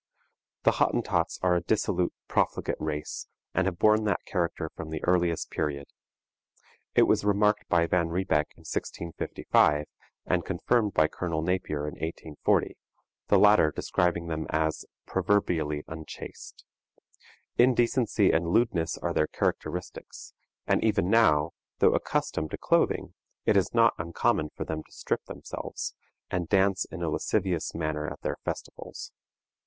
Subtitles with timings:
[0.63, 5.51] The Hottentots are a dissolute, profligate race, and have borne that character from the earliest
[5.51, 5.89] period.
[6.95, 9.85] It was remarked by Van Riebeck in 1655,
[10.25, 12.77] and confirmed by Colonel Napier in 1840,
[13.27, 16.65] the latter describing them as "proverbially unchaste."
[17.59, 20.33] Indecency and lewdness are their characteristics;
[20.65, 23.13] and even now, though accustomed to clothing,
[23.45, 25.93] it is not uncommon for them to strip themselves,
[26.31, 29.11] and dance in a lascivious manner at their festivals.